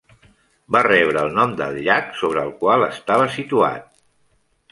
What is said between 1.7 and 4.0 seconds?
llac sobre el qual estava situat.